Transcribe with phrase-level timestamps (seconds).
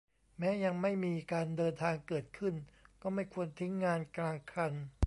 [0.37, 2.55] แม้ยังไม่มีการเดินทางเกิดขึ้น
[3.01, 4.73] ก็ไม่ควรทิ้งงานกลางคัน